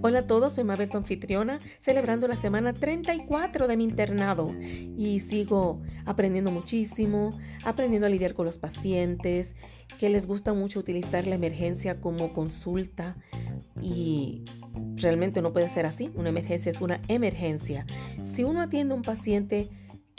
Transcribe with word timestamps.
Hola 0.00 0.20
a 0.20 0.26
todos, 0.26 0.54
soy 0.54 0.64
Mabel, 0.64 0.88
tu 0.88 0.96
anfitriona, 0.96 1.58
celebrando 1.80 2.28
la 2.28 2.36
semana 2.36 2.72
34 2.72 3.66
de 3.66 3.76
mi 3.76 3.84
internado 3.84 4.54
y 4.96 5.20
sigo 5.20 5.82
aprendiendo 6.06 6.50
muchísimo, 6.50 7.36
aprendiendo 7.64 8.06
a 8.06 8.10
lidiar 8.10 8.34
con 8.34 8.46
los 8.46 8.58
pacientes, 8.58 9.54
que 9.98 10.08
les 10.08 10.26
gusta 10.26 10.54
mucho 10.54 10.78
utilizar 10.78 11.26
la 11.26 11.34
emergencia 11.34 12.00
como 12.00 12.32
consulta 12.32 13.16
y 13.82 14.44
realmente 14.94 15.42
no 15.42 15.52
puede 15.52 15.68
ser 15.68 15.84
así, 15.84 16.12
una 16.14 16.28
emergencia 16.28 16.70
es 16.70 16.80
una 16.80 17.00
emergencia. 17.08 17.84
Si 18.22 18.44
uno 18.44 18.60
atiende 18.60 18.94
a 18.94 18.96
un 18.96 19.02
paciente 19.02 19.68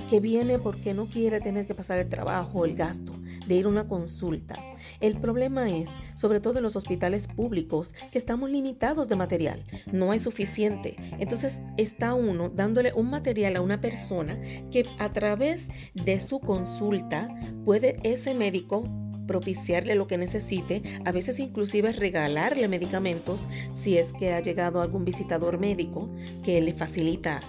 que 0.09 0.20
viene 0.20 0.59
porque 0.59 0.93
no 0.93 1.05
quiere 1.05 1.39
tener 1.39 1.66
que 1.66 1.73
pasar 1.73 2.00
el 2.00 2.09
trabajo, 2.09 2.66
el 2.66 2.75
gasto 2.75 3.14
de 3.50 3.55
ir 3.55 3.68
una 3.68 3.88
consulta, 3.88 4.55
el 5.00 5.17
problema 5.20 5.70
es, 5.70 5.90
sobre 6.13 6.40
todo 6.40 6.57
en 6.57 6.63
los 6.63 6.76
hospitales 6.76 7.27
públicos, 7.27 7.94
que 8.12 8.17
estamos 8.17 8.49
limitados 8.49 9.09
de 9.09 9.16
material. 9.16 9.66
No 9.91 10.12
hay 10.12 10.20
suficiente. 10.20 10.95
Entonces 11.20 11.59
está 11.77 12.13
uno 12.13 12.49
dándole 12.49 12.93
un 12.93 13.09
material 13.09 13.55
a 13.55 13.62
una 13.62 13.81
persona 13.81 14.40
que 14.71 14.85
a 14.99 15.12
través 15.12 15.67
de 15.93 16.20
su 16.20 16.40
consulta 16.40 17.27
puede 17.66 17.99
ese 18.04 18.34
médico 18.34 18.84
propiciarle 19.27 19.93
lo 19.93 20.07
que 20.07 20.18
necesite, 20.18 20.81
a 21.05 21.12
veces 21.12 21.38
inclusive 21.40 21.91
regalarle 21.93 22.68
medicamentos 22.68 23.48
si 23.76 23.98
es 23.98 24.12
que 24.13 24.34
ha 24.34 24.40
llegado 24.40 24.81
algún 24.81 25.05
visitador 25.05 25.59
médico 25.59 26.09
que 26.43 26.59
le 26.62 26.73
facilita 26.73 27.40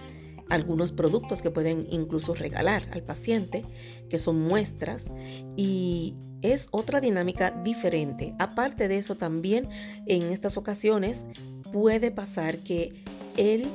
algunos 0.51 0.93
productos 0.93 1.41
que 1.41 1.51
pueden 1.51 1.87
incluso 1.91 2.35
regalar 2.35 2.89
al 2.93 3.03
paciente, 3.03 3.63
que 4.09 4.19
son 4.19 4.41
muestras, 4.41 5.15
y 5.57 6.17
es 6.43 6.69
otra 6.71 7.01
dinámica 7.01 7.51
diferente. 7.65 8.35
Aparte 8.39 8.89
de 8.89 8.99
eso, 8.99 9.17
también 9.17 9.69
en 10.07 10.25
estas 10.25 10.57
ocasiones 10.57 11.25
puede 11.73 12.11
pasar 12.11 12.59
que 12.59 13.03
el 13.37 13.69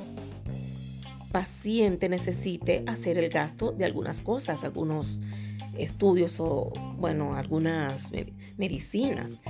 paciente 1.31 2.07
necesite 2.07 2.83
hacer 2.87 3.17
el 3.17 3.29
gasto 3.29 3.71
de 3.71 3.85
algunas 3.85 4.21
cosas, 4.21 4.63
algunos 4.63 5.19
estudios 5.77 6.39
o, 6.39 6.71
bueno, 6.97 7.35
algunas 7.35 8.11
medicinas. 8.57 9.41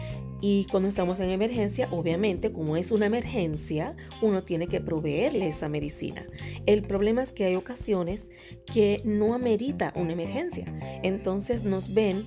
Y 0.41 0.65
cuando 0.69 0.89
estamos 0.89 1.19
en 1.19 1.29
emergencia, 1.29 1.87
obviamente, 1.91 2.51
como 2.51 2.77
es 2.77 2.91
una 2.91 3.05
emergencia, 3.05 3.95
uno 4.21 4.43
tiene 4.43 4.67
que 4.67 4.81
proveerle 4.81 5.47
esa 5.47 5.69
medicina. 5.69 6.25
El 6.65 6.83
problema 6.83 7.23
es 7.23 7.31
que 7.31 7.45
hay 7.45 7.55
ocasiones 7.55 8.29
que 8.65 9.01
no 9.05 9.33
amerita 9.33 9.93
una 9.95 10.13
emergencia. 10.13 10.65
Entonces 11.03 11.63
nos 11.63 11.93
ven 11.93 12.25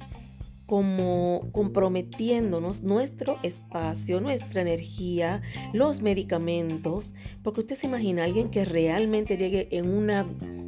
como 0.68 1.48
comprometiéndonos 1.52 2.82
nuestro 2.82 3.38
espacio, 3.42 4.20
nuestra 4.20 4.60
energía, 4.60 5.40
los 5.72 6.02
medicamentos, 6.02 7.14
porque 7.42 7.60
usted 7.60 7.74
se 7.74 7.86
imagina 7.86 8.20
a 8.20 8.24
alguien 8.26 8.50
que 8.50 8.66
realmente 8.66 9.38
llegue 9.38 9.68
en 9.70 9.88
una 9.88 10.26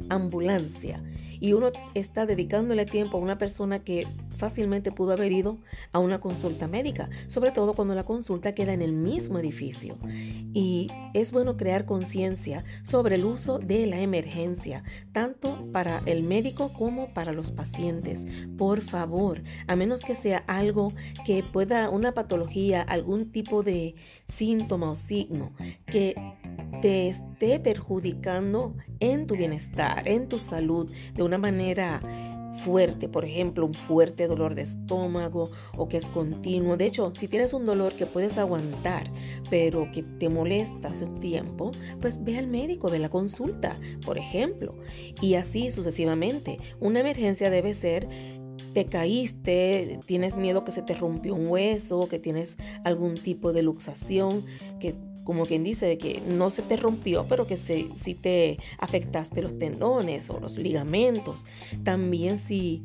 ambulancia 0.09 1.03
y 1.41 1.53
uno 1.53 1.71
está 1.95 2.25
dedicándole 2.25 2.85
tiempo 2.85 3.17
a 3.17 3.19
una 3.19 3.37
persona 3.37 3.79
que 3.79 4.07
fácilmente 4.29 4.91
pudo 4.91 5.13
haber 5.13 5.31
ido 5.31 5.57
a 5.91 5.99
una 5.99 6.21
consulta 6.21 6.67
médica, 6.67 7.09
sobre 7.27 7.51
todo 7.51 7.73
cuando 7.73 7.95
la 7.95 8.03
consulta 8.03 8.53
queda 8.53 8.73
en 8.73 8.81
el 8.81 8.93
mismo 8.93 9.39
edificio. 9.39 9.97
Y 10.53 10.87
es 11.13 11.31
bueno 11.31 11.57
crear 11.57 11.85
conciencia 11.85 12.63
sobre 12.83 13.15
el 13.15 13.25
uso 13.25 13.59
de 13.59 13.87
la 13.87 13.99
emergencia, 13.99 14.83
tanto 15.11 15.67
para 15.73 16.01
el 16.05 16.23
médico 16.23 16.71
como 16.73 17.13
para 17.13 17.33
los 17.33 17.51
pacientes. 17.51 18.25
Por 18.57 18.81
favor, 18.81 19.41
a 19.67 19.75
menos 19.75 20.01
que 20.01 20.15
sea 20.15 20.43
algo 20.47 20.93
que 21.25 21.43
pueda, 21.43 21.89
una 21.89 22.13
patología, 22.13 22.81
algún 22.81 23.31
tipo 23.31 23.63
de 23.63 23.95
síntoma 24.25 24.91
o 24.91 24.95
signo 24.95 25.53
que 25.87 26.15
te 26.81 27.09
esté 27.09 27.59
perjudicando 27.59 28.75
en 28.99 29.27
tu 29.27 29.35
bienestar, 29.35 30.07
en 30.07 30.27
tu 30.27 30.39
salud, 30.39 30.91
de 31.13 31.23
una 31.23 31.30
manera 31.37 32.01
fuerte, 32.63 33.07
por 33.07 33.25
ejemplo, 33.25 33.65
un 33.65 33.73
fuerte 33.73 34.27
dolor 34.27 34.55
de 34.55 34.63
estómago 34.63 35.51
o 35.77 35.87
que 35.87 35.97
es 35.97 36.09
continuo. 36.09 36.77
De 36.77 36.85
hecho, 36.85 37.13
si 37.15 37.27
tienes 37.27 37.53
un 37.53 37.65
dolor 37.65 37.93
que 37.93 38.05
puedes 38.05 38.37
aguantar, 38.37 39.09
pero 39.49 39.89
que 39.91 40.03
te 40.03 40.29
molesta 40.29 40.89
hace 40.89 41.05
un 41.05 41.19
tiempo, 41.19 41.71
pues 41.99 42.23
ve 42.23 42.37
al 42.37 42.47
médico, 42.47 42.89
ve 42.89 42.99
la 42.99 43.09
consulta, 43.09 43.77
por 44.05 44.17
ejemplo. 44.17 44.75
Y 45.21 45.35
así 45.35 45.71
sucesivamente. 45.71 46.57
Una 46.79 46.99
emergencia 46.99 47.49
debe 47.49 47.73
ser 47.73 48.07
te 48.73 48.85
caíste, 48.85 49.99
tienes 50.05 50.37
miedo 50.37 50.63
que 50.63 50.71
se 50.71 50.81
te 50.81 50.93
rompió 50.93 51.35
un 51.35 51.47
hueso, 51.47 52.07
que 52.07 52.19
tienes 52.19 52.57
algún 52.85 53.15
tipo 53.15 53.51
de 53.51 53.63
luxación, 53.63 54.45
que 54.79 54.95
como 55.23 55.45
quien 55.45 55.63
dice, 55.63 55.97
que 55.97 56.21
no 56.21 56.49
se 56.49 56.61
te 56.61 56.77
rompió, 56.77 57.25
pero 57.27 57.47
que 57.47 57.57
si 57.57 57.89
sí 57.95 58.15
te 58.15 58.57
afectaste 58.79 59.41
los 59.41 59.57
tendones 59.57 60.29
o 60.29 60.39
los 60.39 60.57
ligamentos. 60.57 61.45
También 61.83 62.39
si 62.39 62.83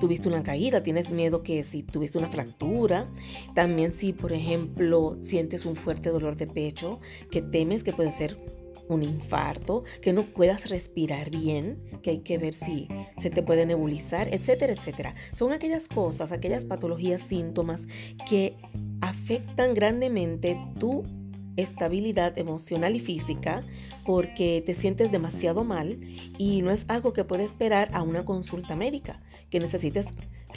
tuviste 0.00 0.28
una 0.28 0.42
caída, 0.42 0.82
tienes 0.82 1.10
miedo 1.10 1.42
que 1.42 1.62
si 1.62 1.82
tuviste 1.82 2.18
una 2.18 2.28
fractura. 2.28 3.06
También 3.54 3.92
si, 3.92 4.12
por 4.12 4.32
ejemplo, 4.32 5.16
sientes 5.20 5.66
un 5.66 5.76
fuerte 5.76 6.10
dolor 6.10 6.36
de 6.36 6.46
pecho, 6.46 7.00
que 7.30 7.42
temes 7.42 7.82
que 7.82 7.92
puede 7.92 8.12
ser 8.12 8.36
un 8.88 9.02
infarto, 9.02 9.82
que 10.00 10.12
no 10.12 10.22
puedas 10.22 10.70
respirar 10.70 11.30
bien, 11.30 11.82
que 12.02 12.10
hay 12.10 12.18
que 12.18 12.38
ver 12.38 12.54
si 12.54 12.88
se 13.16 13.30
te 13.30 13.42
puede 13.42 13.66
nebulizar, 13.66 14.32
etcétera, 14.32 14.72
etcétera. 14.72 15.14
Son 15.32 15.52
aquellas 15.52 15.88
cosas, 15.88 16.30
aquellas 16.30 16.64
patologías, 16.64 17.22
síntomas 17.22 17.86
que 18.28 18.56
afectan 19.00 19.74
grandemente 19.74 20.56
tu 20.78 21.02
estabilidad 21.56 22.38
emocional 22.38 22.96
y 22.96 23.00
física 23.00 23.62
porque 24.04 24.62
te 24.64 24.74
sientes 24.74 25.10
demasiado 25.10 25.64
mal 25.64 25.98
y 26.38 26.62
no 26.62 26.70
es 26.70 26.84
algo 26.88 27.12
que 27.12 27.24
puede 27.24 27.44
esperar 27.44 27.90
a 27.92 28.02
una 28.02 28.24
consulta 28.24 28.76
médica, 28.76 29.20
que 29.50 29.60
necesites 29.60 30.08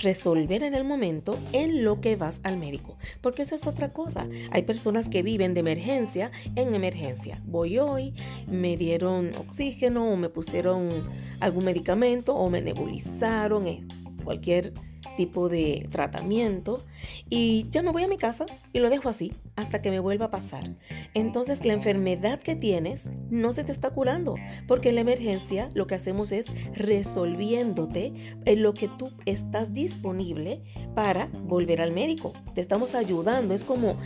resolver 0.02 0.64
en 0.64 0.76
el 0.76 0.84
momento 0.84 1.38
en 1.52 1.84
lo 1.84 2.00
que 2.00 2.16
vas 2.16 2.40
al 2.44 2.58
médico, 2.58 2.98
porque 3.22 3.42
eso 3.42 3.56
es 3.56 3.68
otra 3.68 3.90
cosa. 3.90 4.28
Hay 4.52 4.64
personas 4.64 5.10
que 5.10 5.24
viven 5.24 5.54
de 5.54 5.60
emergencia 5.62 6.32
en 6.56 6.74
emergencia. 6.74 7.42
Voy 7.46 7.80
hoy, 7.80 8.14
me 8.48 8.78
dieron 8.78 9.32
oxígeno 9.36 10.12
o 10.12 10.16
me 10.16 10.30
pusieron 10.30 11.08
algún 11.40 11.66
medicamento 11.66 12.36
o 12.36 12.50
me 12.50 12.62
nebulizaron, 12.62 13.68
eh, 13.68 13.84
cualquier 14.24 14.74
tipo 15.18 15.50
de 15.50 15.88
tratamiento 15.92 16.84
y 17.30 17.68
ya 17.70 17.84
me 17.84 17.92
voy 17.92 18.04
a 18.04 18.08
mi 18.08 18.18
casa 18.18 18.46
y 18.74 18.80
lo 18.80 18.90
dejo 18.90 19.10
así 19.10 19.34
hasta 19.56 19.82
que 19.82 19.92
me 19.92 20.00
vuelva 20.00 20.26
a 20.26 20.32
pasar. 20.32 20.76
Entonces 21.14 21.66
la 21.66 21.74
enfermedad 21.74 22.40
que 22.40 22.56
tienes 22.56 23.10
no 23.30 23.54
se 23.54 23.64
te 23.64 23.72
está 23.72 23.92
curando 23.92 24.36
porque 24.68 24.90
en 24.90 24.96
la 24.96 25.02
emergencia 25.02 25.70
lo 25.74 25.88
que 25.88 25.96
hacemos 25.96 26.32
es 26.32 26.48
resolviéndote 26.74 28.14
en 28.46 28.64
lo 28.64 28.74
que 28.74 28.88
tú 28.88 29.12
estás 29.26 29.74
disponible 29.74 30.64
para 30.96 31.28
volver 31.44 31.82
al 31.82 31.92
médico. 31.92 32.34
Te 32.54 32.62
estamos 32.62 32.96
ayudando, 32.96 33.54
es 33.54 33.64
como 33.64 33.98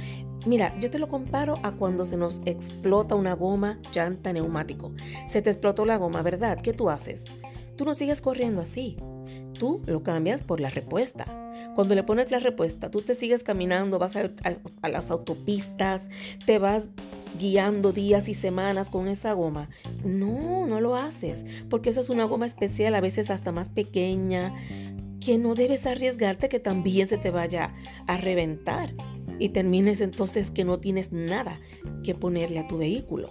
Mira, 0.45 0.77
yo 0.81 0.91
te 0.91 0.99
lo 0.99 1.07
comparo 1.07 1.57
a 1.63 1.71
cuando 1.71 2.05
se 2.05 2.17
nos 2.17 2.41
explota 2.43 3.15
una 3.15 3.33
goma 3.33 3.79
llanta 3.93 4.33
neumático. 4.33 4.91
Se 5.25 5.41
te 5.41 5.49
explotó 5.49 5.85
la 5.85 5.95
goma, 5.95 6.21
¿verdad? 6.21 6.59
¿Qué 6.61 6.73
tú 6.73 6.89
haces? 6.89 7.25
Tú 7.77 7.85
no 7.85 7.95
sigues 7.95 8.19
corriendo 8.19 8.61
así 8.61 8.97
tú 9.53 9.81
lo 9.85 10.03
cambias 10.03 10.43
por 10.43 10.59
la 10.59 10.69
repuesta. 10.69 11.25
Cuando 11.75 11.95
le 11.95 12.03
pones 12.03 12.31
la 12.31 12.39
repuesta, 12.39 12.91
tú 12.91 13.01
te 13.01 13.15
sigues 13.15 13.43
caminando, 13.43 13.99
vas 13.99 14.15
a, 14.15 14.31
a, 14.81 14.89
las 14.89 15.11
autopistas, 15.11 16.09
te 16.45 16.59
vas 16.59 16.87
guiando 17.39 17.91
días 17.91 18.27
y 18.27 18.33
semanas 18.33 18.89
con 18.89 19.07
esa 19.07 19.33
goma. 19.33 19.69
No, 20.03 20.67
no 20.67 20.81
lo 20.81 20.95
haces, 20.95 21.43
porque 21.69 21.89
eso 21.89 22.01
es 22.01 22.09
una 22.09 22.25
goma 22.25 22.45
especial, 22.45 22.95
a 22.95 23.01
veces 23.01 23.29
hasta 23.29 23.51
más 23.51 23.69
pequeña, 23.69 24.53
que 25.19 25.37
no 25.37 25.55
debes 25.55 25.85
arriesgarte 25.85 26.49
que 26.49 26.59
también 26.59 27.07
se 27.07 27.17
te 27.17 27.31
vaya 27.31 27.73
a 28.07 28.17
reventar 28.17 28.93
y 29.39 29.49
termines 29.49 30.01
entonces 30.01 30.51
que 30.51 30.65
no 30.65 30.79
tienes 30.79 31.11
nada 31.11 31.57
que 32.03 32.13
ponerle 32.13 32.59
a 32.59 32.67
tu 32.67 32.77
vehículo. 32.77 33.29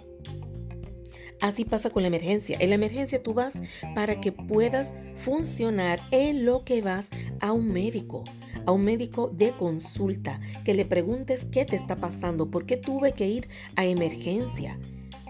Así 1.43 1.65
pasa 1.65 1.89
con 1.89 2.03
la 2.03 2.07
emergencia. 2.07 2.57
En 2.59 2.69
la 2.69 2.75
emergencia 2.75 3.21
tú 3.21 3.33
vas 3.33 3.55
para 3.95 4.21
que 4.21 4.31
puedas 4.31 4.93
funcionar 5.17 5.99
en 6.11 6.45
lo 6.45 6.63
que 6.63 6.81
vas 6.81 7.09
a 7.39 7.51
un 7.51 7.71
médico, 7.71 8.23
a 8.65 8.71
un 8.71 8.83
médico 8.83 9.29
de 9.29 9.51
consulta, 9.51 10.39
que 10.63 10.73
le 10.73 10.85
preguntes 10.85 11.45
qué 11.45 11.65
te 11.65 11.75
está 11.75 11.95
pasando, 11.95 12.49
por 12.49 12.65
qué 12.65 12.77
tuve 12.77 13.13
que 13.13 13.27
ir 13.27 13.49
a 13.75 13.85
emergencia, 13.85 14.79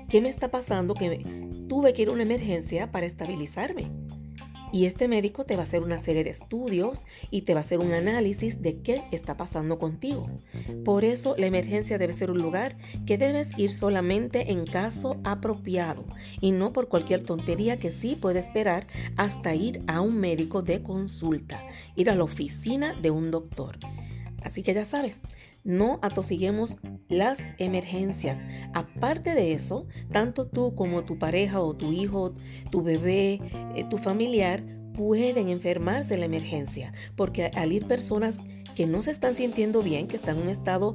qué 0.10 0.22
me 0.22 0.30
está 0.30 0.50
pasando 0.50 0.94
que 0.94 1.22
tuve 1.68 1.94
que 1.94 2.04
ir 2.04 2.10
a 2.10 2.14
una 2.14 2.24
emergencia 2.24 2.92
para 2.92 3.06
estabilizarme. 3.06 4.03
Y 4.74 4.88
este 4.88 5.08
médico 5.08 5.46
te 5.46 5.56
va 5.56 5.62
a 5.62 5.66
hacer 5.66 5.84
una 5.84 6.00
serie 6.00 6.24
de 6.24 6.32
estudios 6.32 7.06
y 7.30 7.44
te 7.44 7.54
va 7.54 7.60
a 7.60 7.64
hacer 7.64 7.78
un 7.78 7.94
análisis 7.94 8.60
de 8.64 8.82
qué 8.82 9.04
está 9.12 9.38
pasando 9.38 9.78
contigo. 9.78 10.28
Por 10.84 11.06
eso 11.06 11.36
la 11.38 11.46
emergencia 11.46 12.00
debe 12.00 12.16
ser 12.16 12.32
un 12.32 12.40
lugar 12.40 12.76
que 13.06 13.20
debes 13.20 13.52
ir 13.56 13.72
solamente 13.72 14.52
en 14.52 14.66
caso 14.66 15.22
apropiado 15.24 16.06
y 16.42 16.52
no 16.52 16.74
por 16.74 16.90
cualquier 16.90 17.22
tontería 17.22 17.78
que 17.78 17.92
sí 17.92 18.16
puede 18.16 18.40
esperar 18.40 18.88
hasta 19.16 19.54
ir 19.54 19.84
a 19.86 20.02
un 20.02 20.20
médico 20.20 20.64
de 20.64 20.82
consulta, 20.82 21.64
ir 21.96 22.10
a 22.10 22.16
la 22.16 22.24
oficina 22.24 22.96
de 23.00 23.12
un 23.12 23.30
doctor. 23.30 23.78
Así 24.42 24.64
que 24.64 24.74
ya 24.74 24.86
sabes, 24.86 25.22
no 25.64 26.00
atosiguemos 26.02 26.78
las 27.10 27.40
emergencias. 27.58 28.40
Aparte 28.74 29.34
de 29.36 29.54
eso, 29.54 29.88
tanto 30.12 30.48
tú 30.48 30.76
como 30.76 31.04
tu 31.04 31.18
pareja 31.18 31.62
o 31.62 31.76
tu 31.76 31.92
hijo, 31.92 32.34
tu 32.72 32.84
bebé, 32.84 33.42
eh, 33.76 33.86
tu 33.90 33.98
familiar 33.98 34.64
pueden 34.94 35.50
enfermarse 35.50 36.14
en 36.14 36.20
la 36.22 36.26
emergencia, 36.28 36.94
porque 37.16 37.46
al 37.56 37.72
ir 37.72 37.88
personas 37.88 38.40
que 38.76 38.88
no 38.88 39.02
se 39.02 39.12
están 39.12 39.36
sintiendo 39.36 39.84
bien, 39.84 40.08
que 40.08 40.16
están 40.16 40.38
en 40.38 40.44
un 40.44 40.50
estado 40.50 40.94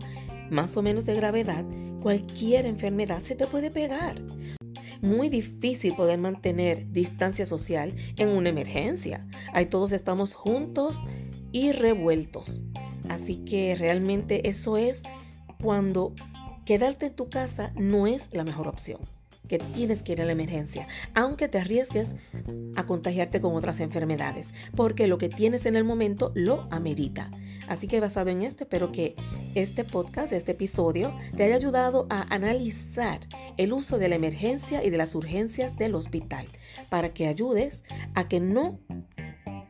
más 0.50 0.76
o 0.76 0.82
menos 0.82 1.05
de 1.06 1.15
gravedad, 1.15 1.65
cualquier 2.03 2.67
enfermedad 2.67 3.20
se 3.20 3.35
te 3.35 3.47
puede 3.47 3.70
pegar. 3.70 4.20
Muy 5.00 5.29
difícil 5.29 5.94
poder 5.94 6.19
mantener 6.19 6.91
distancia 6.91 7.47
social 7.47 7.94
en 8.17 8.31
una 8.31 8.49
emergencia. 8.49 9.26
Ahí 9.53 9.67
todos 9.67 9.93
estamos 9.93 10.35
juntos 10.35 11.03
y 11.53 11.73
revueltos. 11.73 12.65
Así 13.08 13.37
que 13.44 13.75
realmente 13.75 14.49
eso 14.49 14.76
es 14.76 15.02
cuando 15.60 16.14
quedarte 16.64 17.06
en 17.06 17.14
tu 17.14 17.28
casa 17.28 17.72
no 17.76 18.06
es 18.06 18.28
la 18.32 18.44
mejor 18.44 18.69
opción 18.69 19.00
que 19.49 19.58
tienes 19.58 20.02
que 20.02 20.12
ir 20.12 20.22
a 20.22 20.25
la 20.25 20.32
emergencia, 20.32 20.87
aunque 21.14 21.49
te 21.49 21.58
arriesgues 21.58 22.14
a 22.76 22.87
contagiarte 22.87 23.40
con 23.40 23.55
otras 23.56 23.81
enfermedades, 23.81 24.52
porque 24.76 25.06
lo 25.06 25.19
que 25.19 25.28
tienes 25.28 25.66
en 25.66 25.75
el 25.75 25.84
momento 25.84 26.31
lo 26.34 26.69
amerita. 26.70 27.31
Así 27.66 27.88
que 27.88 28.00
basado 28.00 28.31
en 28.31 28.43
esto, 28.43 28.64
espero 28.64 28.93
que 28.93 29.16
este 29.55 29.84
podcast, 29.84 30.32
este 30.32 30.52
episodio, 30.52 31.16
te 31.37 31.44
haya 31.44 31.56
ayudado 31.56 32.06
a 32.10 32.32
analizar 32.32 33.20
el 33.56 33.72
uso 33.72 33.99
de 33.99 34.08
la 34.08 34.16
emergencia 34.16 34.84
y 34.84 34.90
de 34.90 34.99
las 34.99 35.14
urgencias 35.14 35.76
del 35.76 35.94
hospital, 35.94 36.46
para 36.90 37.08
que 37.08 37.26
ayudes 37.26 37.84
a 38.14 38.28
que 38.28 38.40
no 38.40 38.78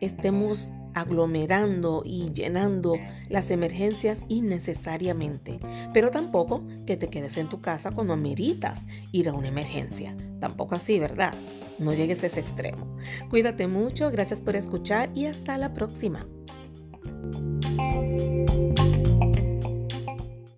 estemos 0.01 0.73
aglomerando 0.95 2.03
y 2.05 2.33
llenando 2.33 2.97
las 3.29 3.51
emergencias 3.51 4.25
innecesariamente, 4.29 5.61
pero 5.93 6.11
tampoco 6.11 6.67
que 6.87 6.97
te 6.97 7.09
quedes 7.09 7.37
en 7.37 7.49
tu 7.49 7.61
casa 7.61 7.91
cuando 7.91 8.13
ameritas 8.13 8.87
ir 9.13 9.29
a 9.29 9.35
una 9.35 9.49
emergencia. 9.49 10.17
Tampoco 10.41 10.75
así, 10.75 10.99
¿verdad? 10.99 11.35
No 11.79 11.93
llegues 11.93 12.23
a 12.23 12.27
ese 12.27 12.41
extremo. 12.41 12.97
Cuídate 13.31 13.67
mucho, 13.67 14.11
gracias 14.11 14.41
por 14.41 14.57
escuchar 14.57 15.11
y 15.15 15.27
hasta 15.27 15.59
la 15.59 15.73
próxima. 15.73 16.27